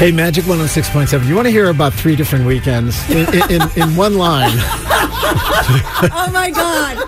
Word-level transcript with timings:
Hey, 0.00 0.12
Magic 0.12 0.44
106.7. 0.44 1.28
You 1.28 1.34
want 1.34 1.44
to 1.44 1.52
hear 1.52 1.68
about 1.68 1.92
three 1.92 2.16
different 2.16 2.46
weekends 2.46 2.98
in, 3.10 3.18
in, 3.34 3.60
in, 3.60 3.62
in 3.76 3.96
one 3.96 4.16
line? 4.16 4.48
oh 4.56 6.30
my 6.32 6.50
God. 6.50 7.06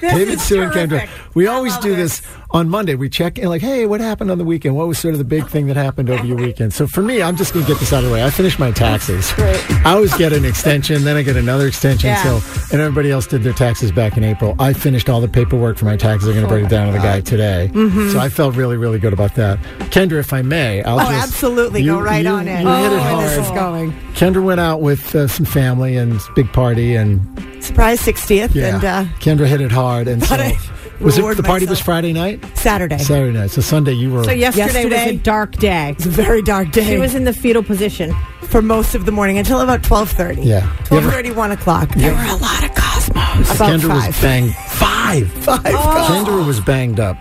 This 0.00 0.12
David, 0.14 0.40
Sue, 0.40 0.62
and 0.62 0.72
Kendra. 0.72 1.08
We 1.34 1.46
I 1.46 1.52
always 1.54 1.76
do 1.78 1.94
this 1.94 2.22
on 2.50 2.68
Monday. 2.68 2.94
We 2.94 3.08
check 3.08 3.38
in, 3.38 3.48
like, 3.48 3.62
hey, 3.62 3.86
what 3.86 4.00
happened 4.00 4.30
on 4.30 4.38
the 4.38 4.44
weekend? 4.44 4.74
What 4.76 4.88
was 4.88 4.98
sort 4.98 5.14
of 5.14 5.18
the 5.18 5.24
big 5.24 5.46
thing 5.48 5.66
that 5.68 5.76
happened 5.76 6.10
over 6.10 6.24
your 6.24 6.36
weekend? 6.38 6.72
So 6.72 6.86
for 6.86 7.02
me, 7.02 7.22
I'm 7.22 7.36
just 7.36 7.52
going 7.54 7.64
to 7.66 7.70
get 7.72 7.78
this 7.78 7.92
out 7.92 8.02
of 8.02 8.08
the 8.08 8.12
way. 8.14 8.24
I 8.24 8.30
finished 8.30 8.58
my 8.58 8.70
taxes. 8.72 9.32
I 9.38 9.82
always 9.94 10.14
get 10.16 10.32
an 10.32 10.44
extension, 10.44 11.04
then 11.04 11.16
I 11.16 11.22
get 11.22 11.36
another 11.36 11.66
extension. 11.68 12.08
Yeah. 12.10 12.40
So, 12.40 12.64
and 12.72 12.80
everybody 12.80 13.10
else 13.10 13.26
did 13.26 13.42
their 13.42 13.52
taxes 13.52 13.92
back 13.92 14.16
in 14.16 14.24
April. 14.24 14.56
I 14.58 14.72
finished 14.72 15.08
all 15.08 15.20
the 15.20 15.28
paperwork 15.28 15.76
for 15.76 15.84
my 15.84 15.96
taxes. 15.96 16.28
I'm 16.28 16.34
going 16.34 16.46
to 16.46 16.48
bring 16.52 16.64
it 16.64 16.70
down 16.70 16.86
to 16.88 16.92
the 16.92 16.98
guy 16.98 17.20
today. 17.20 17.70
So 18.10 18.18
I 18.18 18.28
felt 18.28 18.56
really, 18.56 18.76
really 18.76 18.98
good 18.98 19.12
about 19.12 19.34
that. 19.36 19.58
Kendra, 19.90 20.18
if 20.18 20.32
I 20.32 20.42
may, 20.42 20.82
I'll 20.82 20.98
Mm-hmm. 20.98 21.06
Oh, 21.08 21.10
just 21.12 21.28
absolutely. 21.28 21.82
you- 21.82 21.92
Go 21.92 22.00
right 22.00 22.24
you- 22.24 22.30
on 22.30 22.48
in. 22.48 22.62
You 22.66 22.72
hit 22.74 22.86
it 22.86 22.90
where 22.90 23.00
hard. 23.00 23.24
this 23.26 23.38
is 23.46 23.50
going. 23.52 23.92
Kendra 24.14 24.42
went 24.44 24.60
out 24.60 24.80
with 24.80 25.14
uh, 25.14 25.28
some 25.28 25.46
family 25.46 25.96
and 25.96 26.20
big 26.34 26.52
party, 26.52 26.94
and 26.96 27.20
Surprise 27.60 28.00
60th 28.00 28.54
yeah, 28.54 28.74
and 28.74 28.84
uh, 28.84 29.04
Kendra 29.20 29.46
hit 29.46 29.60
it 29.60 29.72
hard. 29.72 30.08
And 30.08 30.22
so, 30.22 30.34
I 30.34 30.58
was 31.00 31.16
it 31.16 31.20
reward 31.20 31.36
the 31.36 31.42
party 31.42 31.66
was. 31.66 31.80
Friday 31.80 32.12
night, 32.12 32.44
Saturday. 32.56 32.98
Saturday 32.98 33.36
night. 33.38 33.50
So 33.50 33.60
Sunday 33.60 33.92
you 33.92 34.10
were. 34.10 34.24
So 34.24 34.32
yesterday, 34.32 34.84
was 34.84 34.92
a 34.92 35.16
dark 35.16 35.56
day. 35.56 35.90
It's 35.90 36.06
a 36.06 36.10
very 36.10 36.42
dark 36.42 36.72
day. 36.72 36.84
She 36.84 36.98
was 36.98 37.14
in 37.14 37.24
the 37.24 37.32
fetal 37.32 37.62
position. 37.62 38.14
for 38.50 38.60
most 38.60 38.96
of 38.96 39.06
the 39.06 39.12
morning 39.12 39.38
until 39.38 39.60
about 39.60 39.80
12.30. 39.82 40.44
Yeah. 40.44 40.66
You 40.90 40.98
ever- 40.98 41.10
12.30, 41.10 41.36
1 41.36 41.50
o'clock. 41.52 41.88
There 41.94 42.12
were 42.12 42.20
a 42.20 42.36
lot 42.36 42.64
of 42.64 42.74
cosmos. 42.74 43.54
About 43.54 43.70
Kendra 43.70 43.88
five. 43.88 44.06
was 44.08 44.20
banged. 44.20 44.54
Five. 44.54 45.32
Five. 45.32 45.62
Kendra 45.62 46.46
was 46.46 46.60
banged 46.60 46.98
up. 46.98 47.16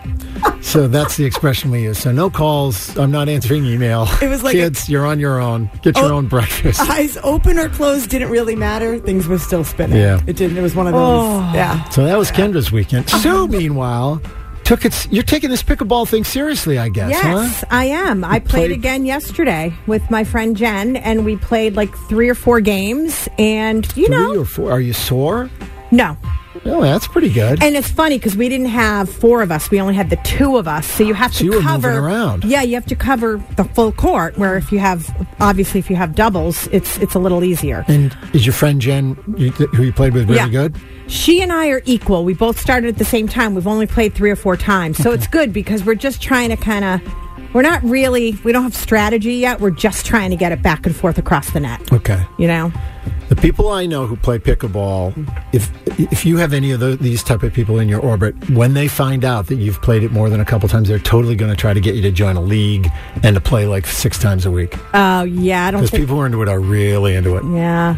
So 0.70 0.88
that's 0.88 1.18
the 1.18 1.26
expression 1.26 1.72
we 1.72 1.82
use. 1.84 1.98
So 1.98 2.12
no 2.12 2.30
calls. 2.30 2.96
I'm 2.98 3.10
not 3.12 3.28
answering 3.28 3.66
email. 3.66 4.08
It 4.22 4.28
was 4.30 4.44
like 4.44 4.54
a- 4.56 4.60
kids. 4.60 4.88
you're 4.88 5.06
on 5.06 5.20
your 5.20 5.40
own. 5.40 5.70
Get 5.82 5.96
your 5.98 6.06
Oh, 6.14 6.18
own 6.18 6.28
breakfast. 6.28 6.80
Eyes 6.82 7.18
open 7.24 7.58
or 7.58 7.70
closed 7.70 8.10
didn't 8.12 8.30
really 8.30 8.56
matter. 8.56 9.00
Things 9.00 9.28
were 9.28 9.40
still 9.40 9.64
spinning. 9.64 9.98
Yeah. 9.98 10.20
It 10.28 10.36
didn't. 10.36 10.58
It 10.58 10.62
was 10.62 10.76
one 10.76 10.86
of 10.88 10.94
those. 10.94 11.02
Oh. 11.02 11.52
Yeah. 11.56 11.90
So 11.90 12.06
that 12.06 12.18
was 12.18 12.32
Kendra's 12.32 12.72
weekend. 12.72 13.08
Uh-huh. 13.08 13.18
Sue, 13.18 13.48
meanwhile, 13.48 14.22
took 14.64 14.86
it. 14.86 15.08
You're 15.12 15.24
taking 15.24 15.50
this 15.50 15.64
pickleball 15.64 16.08
thing 16.08 16.24
seriously, 16.24 16.78
I 16.78 16.90
guess, 16.90 17.10
Yes, 17.10 17.62
huh? 17.62 17.66
I 17.72 17.86
am. 17.86 18.24
I 18.24 18.38
played, 18.38 18.50
played- 18.50 18.72
again 18.72 19.06
yesterday 19.08 19.74
with 19.88 20.08
my 20.12 20.24
friend 20.24 20.56
Jen, 20.56 20.98
and 20.98 21.26
we 21.26 21.36
played 21.38 21.76
like 21.76 21.92
three 22.08 22.30
or 22.30 22.36
four 22.36 22.62
games. 22.62 23.28
And 23.40 23.86
you 23.98 24.06
Three 24.06 24.16
know, 24.16 24.42
or 24.42 24.46
four? 24.46 24.72
Are 24.72 24.80
you 24.82 24.94
sore? 24.94 25.50
no. 25.92 26.16
Oh, 26.66 26.82
that's 26.82 27.08
pretty 27.08 27.30
good. 27.32 27.62
And 27.64 27.76
it's 27.76 27.90
funny 27.90 28.18
because 28.18 28.36
we 28.36 28.50
didn't 28.50 28.68
have 28.68 29.10
four 29.10 29.42
of 29.42 29.52
us; 29.52 29.72
we 29.72 29.80
only 29.82 29.96
had 29.96 30.10
the 30.10 30.18
two 30.18 30.58
of 30.58 30.68
us. 30.68 30.86
So 30.86 31.04
you 31.04 31.14
have 31.14 31.34
So 31.34 31.40
to 31.40 31.46
you 31.46 31.52
were 31.54 31.62
cover. 31.62 31.88
moving 31.90 32.04
around. 32.04 32.44
Yeah, 32.46 32.62
you 32.62 32.76
have 32.76 32.86
to 32.88 32.96
cover 32.96 33.42
the 33.56 33.64
full 33.64 33.92
court. 33.92 34.38
Where 34.38 34.58
if 34.58 34.72
you 34.72 34.80
have, 34.80 35.10
obviously, 35.40 35.80
if 35.80 35.90
you 35.90 35.96
have 35.96 36.16
doubles, 36.16 36.68
it's 36.68 36.98
it's 37.00 37.16
a 37.16 37.20
little 37.20 37.44
easier. 37.44 37.86
And 37.88 38.16
is 38.34 38.46
your 38.46 38.54
friend 38.54 38.80
Jen, 38.82 39.18
you, 39.38 39.52
who 39.52 39.84
you 39.84 39.94
played 39.94 40.14
with, 40.14 40.26
really 40.30 40.36
Yeah. 40.38 40.50
good? 40.50 40.76
She 41.08 41.42
and 41.42 41.52
I 41.52 41.70
are 41.70 41.82
equal. 41.86 42.24
We 42.24 42.34
both 42.36 42.60
started 42.60 42.88
at 42.90 42.98
the 42.98 43.06
same 43.06 43.28
time. 43.28 43.56
We've 43.56 43.66
only 43.66 43.88
played 43.88 44.14
three 44.14 44.30
or 44.30 44.36
four 44.36 44.56
times. 44.56 44.98
So 44.98 45.12
it's 45.12 45.26
good 45.28 45.52
because 45.52 45.84
we're 45.84 45.96
just 45.96 46.22
trying 46.22 46.50
to 46.50 46.56
kind 46.56 46.86
of, 46.86 47.02
we're 47.56 47.64
not 47.64 47.82
really, 47.84 48.38
we 48.44 48.52
don't 48.52 48.62
have 48.62 48.76
strategy 48.76 49.34
yet. 49.34 49.60
We're 49.60 49.72
just 49.72 50.06
trying 50.06 50.30
to 50.30 50.36
get 50.36 50.52
it 50.52 50.62
back 50.62 50.86
and 50.86 50.96
forth 50.96 51.18
across 51.18 51.50
the 51.50 51.62
net. 51.62 51.92
Okay. 51.92 52.24
You 52.38 52.46
know? 52.48 52.72
People 53.42 53.70
I 53.70 53.86
know 53.86 54.06
who 54.06 54.18
play 54.18 54.38
pickleball, 54.38 55.14
if 55.54 55.72
if 55.98 56.26
you 56.26 56.36
have 56.38 56.52
any 56.52 56.72
of 56.72 56.82
the, 56.82 56.98
these 56.98 57.24
type 57.24 57.42
of 57.42 57.54
people 57.54 57.80
in 57.80 57.88
your 57.88 58.02
orbit, 58.02 58.36
when 58.50 58.74
they 58.74 58.90
find 58.90 59.24
out 59.24 59.48
that 59.48 59.56
you've 59.56 59.82
played 59.82 60.04
it 60.04 60.12
more 60.12 60.30
than 60.30 60.42
a 60.42 60.46
couple 60.46 60.68
times, 60.68 60.90
they're 60.90 61.00
totally 61.00 61.36
going 61.36 61.50
to 61.50 61.56
try 61.56 61.74
to 61.74 61.80
get 61.80 61.96
you 61.96 62.02
to 62.02 62.12
join 62.12 62.36
a 62.36 62.42
league 62.42 62.90
and 63.24 63.36
to 63.36 63.42
play 63.42 63.66
like 63.66 63.88
six 63.88 64.20
times 64.20 64.46
a 64.46 64.52
week. 64.52 64.76
Oh, 64.94 65.24
yeah. 65.24 65.66
I 65.68 65.72
don't 65.72 65.80
Because 65.82 65.92
think. 65.92 66.02
people 66.04 66.16
who 66.18 66.22
are 66.22 66.26
into 66.26 66.42
it 66.42 66.50
are 66.50 66.60
really 66.60 67.16
into 67.16 67.38
it. 67.38 67.44
yeah. 67.46 67.96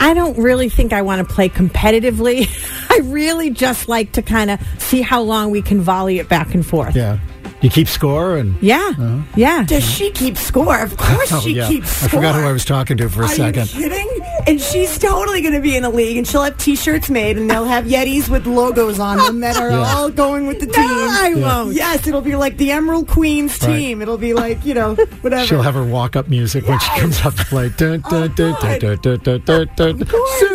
I 0.00 0.12
don't 0.12 0.36
really 0.38 0.68
think 0.68 0.92
I 0.92 1.02
want 1.02 1.26
to 1.26 1.32
play 1.34 1.48
competitively. 1.48 2.48
I 2.90 2.98
really 3.04 3.50
just 3.50 3.88
like 3.88 4.12
to 4.12 4.22
kind 4.22 4.50
of 4.50 4.60
see 4.78 5.02
how 5.02 5.22
long 5.22 5.50
we 5.52 5.62
can 5.62 5.82
volley 5.82 6.18
it 6.18 6.28
back 6.28 6.52
and 6.54 6.66
forth. 6.66 6.96
Yeah. 6.96 7.18
You 7.64 7.70
keep 7.70 7.88
score 7.88 8.36
and. 8.36 8.54
Yeah. 8.62 8.90
Uh-huh. 8.90 9.22
Yeah. 9.36 9.64
Does 9.64 9.82
she 9.88 10.10
keep 10.10 10.36
score? 10.36 10.78
Of 10.80 10.98
course 10.98 11.32
Oh, 11.32 11.40
she 11.40 11.52
yeah. 11.54 11.66
keeps 11.66 12.04
I 12.04 12.08
forgot 12.08 12.34
who 12.34 12.42
I 12.42 12.52
was 12.52 12.62
talking 12.66 12.98
to 12.98 13.08
for 13.08 13.22
a 13.22 13.24
Are 13.24 13.28
second. 13.28 13.72
you 13.74 13.88
kidding? 13.88 14.20
And 14.46 14.60
she's 14.60 14.98
totally 14.98 15.40
going 15.40 15.54
to 15.54 15.60
be 15.62 15.74
in 15.74 15.82
a 15.84 15.88
league, 15.88 16.18
and 16.18 16.26
she'll 16.28 16.42
have 16.42 16.58
T-shirts 16.58 17.08
made, 17.08 17.38
and 17.38 17.50
they'll 17.50 17.64
have 17.64 17.86
Yetis 17.86 18.28
with 18.28 18.46
logos 18.46 18.98
on 19.00 19.16
them 19.16 19.40
that 19.40 19.56
are 19.56 19.70
Yeah. 19.74 19.94
all 19.94 20.10
going 20.10 20.46
with 20.46 20.60
the 20.60 20.66
team. 20.66 20.84
No, 20.86 21.08
I 21.10 21.32
won't. 21.34 21.74
Yes, 21.74 22.06
it'll 22.06 22.20
be 22.20 22.36
like 22.36 22.58
the 22.58 22.70
Emerald 22.70 23.08
Queens 23.08 23.58
Right. 23.62 23.78
team. 23.78 24.02
It'll 24.02 24.18
be 24.18 24.34
like 24.34 24.62
you 24.66 24.74
know 24.74 24.94
whatever. 25.22 25.46
She'll 25.46 25.62
have 25.62 25.72
her 25.74 25.84
walk 25.86 26.16
up 26.16 26.28
music 26.28 26.68
when 26.68 26.78
she 26.80 27.00
comes 27.00 27.24
up 27.24 27.32
to 27.36 27.44
play. 27.46 27.70
Dun, 27.70 28.02
dun, 28.10 28.34
dun, 28.34 28.54
oh, 28.60 28.60
dun, 28.60 28.78
dun, 28.78 28.98
dun, 28.98 29.18
dun, 29.20 29.40
dun, 29.46 29.70
dun. 29.76 30.02
Of 30.02 30.08
course. 30.10 30.38
Sue 30.40 30.53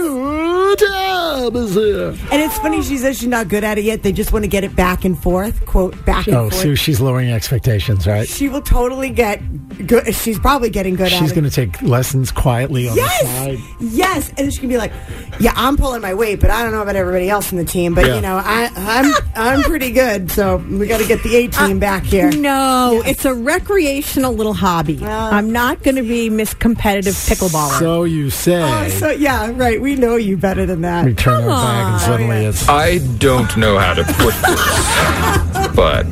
Tab 1.54 1.56
is 1.64 1.74
here. 1.76 2.10
and 2.32 2.42
it's 2.42 2.58
funny. 2.60 2.82
She 2.84 2.98
says 2.98 3.18
she's 3.20 3.28
not 3.28 3.48
good 3.48 3.64
at 3.64 3.78
it 3.78 3.84
yet. 3.84 4.04
They 4.04 4.12
just 4.12 4.32
want 4.32 4.44
to 4.44 4.50
get 4.50 4.64
it 4.64 4.76
back 4.76 5.06
and 5.06 5.22
forth. 5.22 5.66
Quote 5.66 6.04
back 6.06 6.28
and 6.28 6.36
Oh, 6.36 6.50
forth. 6.50 6.62
Sue, 6.62 6.76
she's 6.76 7.00
lowering 7.02 7.32
expectations, 7.32 8.08
right? 8.08 8.28
she 8.28 8.50
will 8.50 8.62
totally 8.62 9.10
get 9.10 9.42
good. 9.88 10.14
She's 10.16 10.40
probably 10.40 10.70
getting 10.70 10.96
good 10.96 11.10
She's 11.10 11.22
at 11.22 11.32
it. 11.32 11.36
going 11.36 11.44
to 11.46 11.52
take 11.52 11.82
lessons 11.82 12.32
quietly 12.32 12.88
on 12.88 12.96
the 12.96 13.02
Yes, 13.02 13.22
side. 13.22 13.60
yes, 13.80 14.32
and 14.38 14.54
she 14.54 14.60
can 14.60 14.70
be 14.70 14.78
like, 14.78 14.92
"Yeah, 15.40 15.54
I'm 15.56 15.78
pulling 15.78 16.02
my 16.02 16.14
weight, 16.14 16.40
but 16.40 16.50
I 16.52 16.64
don't 16.64 16.72
know 16.72 16.82
about 16.82 16.96
everybody 16.96 17.30
else 17.30 17.52
in 17.52 17.58
the 17.58 17.66
team. 17.66 17.94
But 17.96 18.06
Yeah. 18.06 18.16
you 18.16 18.22
know, 18.22 18.42
I, 18.44 18.70
I'm 18.76 19.14
I'm 19.36 19.64
pretty 19.64 19.92
good, 19.92 20.30
so 20.32 20.58
we 20.58 20.88
got 20.88 21.00
to 21.00 21.08
get 21.08 21.24
the 21.24 21.36
A 21.36 21.48
uh, 21.48 21.68
team 21.68 21.80
back 21.80 22.04
here." 22.04 22.32
No, 22.32 23.02
it's 23.06 23.26
a 23.26 23.34
recreational 23.34 24.34
little 24.34 24.54
hobby. 24.54 25.04
I'm 25.04 25.52
not 25.52 25.82
going 25.84 25.96
to 25.96 26.04
be 26.04 26.30
Miss 26.30 26.54
Competitive 26.54 27.14
Pickleballer. 27.14 27.80
So 27.80 28.04
you 28.04 28.30
say. 28.30 28.62
Oh, 28.62 28.88
so 28.90 29.10
yeah, 29.12 29.52
right. 29.56 29.82
We 29.82 29.96
know 29.96 30.16
you 30.16 30.38
better 30.38 30.66
than 30.66 30.82
that. 30.82 31.06
we 31.06 31.14
turn 31.42 31.50
our 31.50 31.64
back 31.64 31.92
and 31.94 32.02
suddenly 32.02 32.38
Oh, 32.38 32.42
yeah. 32.42 32.50
it's. 32.50 32.70
I 32.70 32.98
don't 33.18 33.58
know 33.58 33.78
how 33.78 33.94
to 33.94 34.04
put 34.04 34.34
this, 34.46 35.76
but 35.76 36.06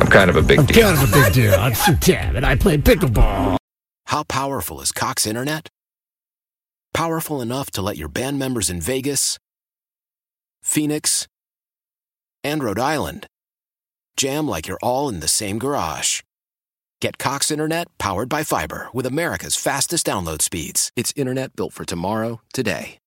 I'm 0.00 0.06
kind 0.08 0.30
of 0.30 0.36
a 0.36 0.42
big 0.42 0.66
deal. 0.66 0.86
I'm 0.86 0.94
kind 0.96 1.02
of 1.04 1.10
a 1.10 1.22
big 1.22 1.32
deal. 1.32 1.54
I'm 1.54 1.74
Sue 1.74 1.96
Tab 1.96 2.34
and 2.34 2.44
I 2.46 2.56
play 2.56 2.76
pickleball. 2.78 3.56
How 4.06 4.22
powerful 4.24 4.80
is 4.80 4.92
Cox 4.92 5.26
Internet? 5.26 5.68
Powerful 6.92 7.40
enough 7.40 7.70
to 7.72 7.82
let 7.82 7.96
your 7.96 8.08
band 8.08 8.38
members 8.38 8.68
in 8.68 8.80
Vegas, 8.80 9.38
Phoenix, 10.62 11.28
and 12.42 12.62
Rhode 12.64 12.78
Island 12.80 13.26
jam 14.16 14.48
like 14.48 14.66
you're 14.66 14.78
all 14.82 15.08
in 15.08 15.20
the 15.20 15.28
same 15.28 15.58
garage. 15.58 16.20
Get 17.00 17.16
Cox 17.16 17.50
Internet 17.50 17.86
powered 17.98 18.28
by 18.28 18.42
fiber 18.44 18.88
with 18.92 19.06
America's 19.06 19.56
fastest 19.56 20.04
download 20.06 20.42
speeds. 20.42 20.90
It's 20.96 21.12
internet 21.16 21.56
built 21.56 21.72
for 21.72 21.84
tomorrow, 21.86 22.40
today. 22.52 22.98